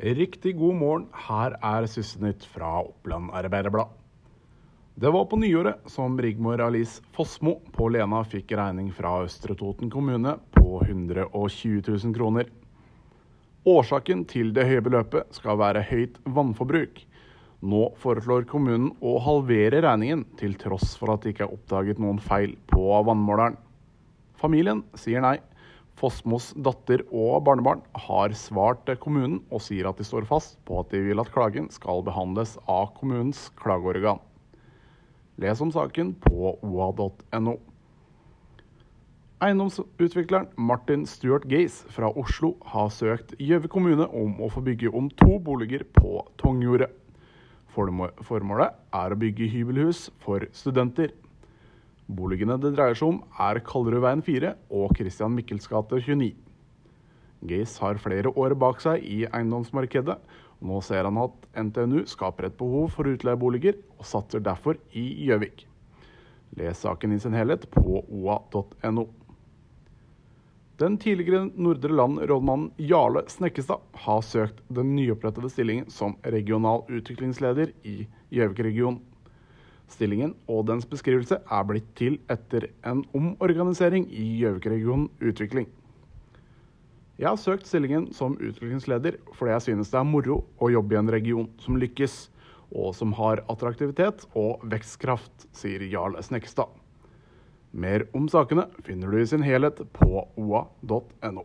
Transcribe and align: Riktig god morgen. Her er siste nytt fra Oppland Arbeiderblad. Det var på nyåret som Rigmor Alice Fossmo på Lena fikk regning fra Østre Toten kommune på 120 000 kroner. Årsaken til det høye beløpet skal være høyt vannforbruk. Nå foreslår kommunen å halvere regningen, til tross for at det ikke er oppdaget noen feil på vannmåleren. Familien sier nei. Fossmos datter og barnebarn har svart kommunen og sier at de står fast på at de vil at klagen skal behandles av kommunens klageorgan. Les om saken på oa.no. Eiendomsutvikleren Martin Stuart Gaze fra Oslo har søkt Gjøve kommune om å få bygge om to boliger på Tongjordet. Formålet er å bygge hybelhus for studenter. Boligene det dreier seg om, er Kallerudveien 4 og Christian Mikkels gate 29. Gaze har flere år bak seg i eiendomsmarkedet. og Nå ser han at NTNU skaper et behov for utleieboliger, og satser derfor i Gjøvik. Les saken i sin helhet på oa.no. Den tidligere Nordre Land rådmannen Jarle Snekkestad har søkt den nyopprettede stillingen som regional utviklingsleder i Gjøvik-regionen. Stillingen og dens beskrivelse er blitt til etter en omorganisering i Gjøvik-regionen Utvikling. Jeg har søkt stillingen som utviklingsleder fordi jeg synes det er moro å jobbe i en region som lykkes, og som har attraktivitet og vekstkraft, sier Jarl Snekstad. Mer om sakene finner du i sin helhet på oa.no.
Riktig 0.00 0.54
god 0.56 0.74
morgen. 0.80 1.02
Her 1.12 1.58
er 1.60 1.84
siste 1.84 2.22
nytt 2.24 2.46
fra 2.48 2.78
Oppland 2.80 3.34
Arbeiderblad. 3.36 3.90
Det 4.96 5.10
var 5.12 5.26
på 5.28 5.36
nyåret 5.36 5.90
som 5.92 6.14
Rigmor 6.16 6.62
Alice 6.64 7.02
Fossmo 7.12 7.58
på 7.76 7.90
Lena 7.92 8.22
fikk 8.24 8.54
regning 8.56 8.88
fra 8.96 9.18
Østre 9.26 9.52
Toten 9.60 9.92
kommune 9.92 10.38
på 10.56 10.80
120 10.86 11.82
000 11.84 12.16
kroner. 12.16 12.48
Årsaken 13.68 14.24
til 14.24 14.54
det 14.56 14.64
høye 14.70 14.86
beløpet 14.88 15.36
skal 15.36 15.60
være 15.60 15.84
høyt 15.90 16.16
vannforbruk. 16.24 17.04
Nå 17.60 17.90
foreslår 18.00 18.48
kommunen 18.48 18.94
å 19.04 19.18
halvere 19.20 19.82
regningen, 19.84 20.24
til 20.40 20.56
tross 20.56 20.94
for 20.96 21.12
at 21.12 21.26
det 21.26 21.34
ikke 21.34 21.44
er 21.50 21.58
oppdaget 21.58 22.00
noen 22.00 22.24
feil 22.24 22.56
på 22.72 22.88
vannmåleren. 23.04 23.60
Familien 24.40 24.80
sier 24.96 25.20
nei. 25.20 25.36
Fossmos 26.00 26.54
datter 26.56 27.02
og 27.12 27.42
barnebarn 27.44 27.82
har 28.06 28.32
svart 28.32 28.88
kommunen 29.02 29.42
og 29.52 29.60
sier 29.60 29.90
at 29.90 29.98
de 30.00 30.06
står 30.08 30.24
fast 30.28 30.56
på 30.64 30.78
at 30.80 30.94
de 30.94 31.02
vil 31.04 31.20
at 31.20 31.28
klagen 31.34 31.68
skal 31.74 32.00
behandles 32.06 32.54
av 32.64 32.94
kommunens 32.96 33.50
klageorgan. 33.60 34.22
Les 35.40 35.60
om 35.60 35.72
saken 35.72 36.14
på 36.24 36.54
oa.no. 36.64 37.58
Eiendomsutvikleren 39.44 40.50
Martin 40.56 41.06
Stuart 41.08 41.44
Gaze 41.48 41.88
fra 41.92 42.10
Oslo 42.20 42.54
har 42.72 42.90
søkt 42.92 43.36
Gjøve 43.40 43.68
kommune 43.72 44.08
om 44.16 44.34
å 44.40 44.50
få 44.52 44.60
bygge 44.64 44.92
om 44.96 45.08
to 45.20 45.38
boliger 45.40 45.84
på 45.96 46.18
Tongjordet. 46.40 46.90
Formålet 47.72 48.76
er 48.96 49.12
å 49.12 49.20
bygge 49.20 49.48
hybelhus 49.52 50.08
for 50.24 50.44
studenter. 50.56 51.12
Boligene 52.10 52.56
det 52.58 52.72
dreier 52.74 52.96
seg 52.98 53.12
om, 53.12 53.18
er 53.38 53.60
Kallerudveien 53.62 54.22
4 54.26 54.54
og 54.74 54.94
Christian 54.98 55.34
Mikkels 55.36 55.68
gate 55.70 56.00
29. 56.02 56.32
Gaze 57.50 57.80
har 57.84 58.00
flere 58.02 58.32
år 58.34 58.56
bak 58.58 58.82
seg 58.82 59.04
i 59.06 59.22
eiendomsmarkedet. 59.28 60.16
og 60.60 60.66
Nå 60.66 60.80
ser 60.84 61.06
han 61.06 61.20
at 61.22 61.46
NTNU 61.56 62.02
skaper 62.10 62.48
et 62.48 62.58
behov 62.58 62.90
for 62.96 63.08
utleieboliger, 63.08 63.78
og 63.96 64.08
satser 64.08 64.42
derfor 64.44 64.80
i 64.92 65.06
Gjøvik. 65.28 65.64
Les 66.58 66.82
saken 66.82 67.14
i 67.14 67.20
sin 67.22 67.36
helhet 67.36 67.68
på 67.70 68.02
oa.no. 68.02 69.06
Den 70.80 70.96
tidligere 70.96 71.46
Nordre 71.60 71.92
Land 71.92 72.22
rådmannen 72.24 72.70
Jarle 72.80 73.22
Snekkestad 73.28 73.84
har 74.02 74.22
søkt 74.24 74.62
den 74.72 74.94
nyopprettede 74.96 75.50
stillingen 75.52 75.90
som 75.92 76.16
regional 76.24 76.86
utviklingsleder 76.88 77.74
i 77.84 78.06
Gjøvik-regionen. 78.32 79.02
Stillingen 79.90 80.36
og 80.50 80.68
dens 80.70 80.86
beskrivelse 80.88 81.40
er 81.42 81.66
blitt 81.66 81.88
til 81.98 82.20
etter 82.30 82.68
en 82.86 83.02
omorganisering 83.16 84.06
i 84.14 84.26
Gjøvik-regionen 84.40 85.08
Utvikling. 85.18 85.68
Jeg 87.20 87.28
har 87.28 87.36
søkt 87.36 87.66
stillingen 87.68 88.06
som 88.16 88.38
utviklingsleder 88.38 89.18
fordi 89.34 89.52
jeg 89.52 89.64
synes 89.66 89.90
det 89.92 89.98
er 90.00 90.06
moro 90.08 90.38
å 90.56 90.70
jobbe 90.72 90.96
i 90.96 91.00
en 91.02 91.12
region 91.12 91.50
som 91.60 91.76
lykkes, 91.76 92.30
og 92.70 92.94
som 92.94 93.12
har 93.18 93.42
attraktivitet 93.50 94.22
og 94.38 94.62
vekstkraft, 94.70 95.48
sier 95.52 95.82
Jarl 95.90 96.16
Snekstad. 96.22 96.70
Mer 97.72 98.06
om 98.16 98.30
sakene 98.30 98.68
finner 98.86 99.10
du 99.10 99.20
i 99.20 99.26
sin 99.28 99.44
helhet 99.44 99.82
på 99.98 100.24
oa.no. 100.38 101.44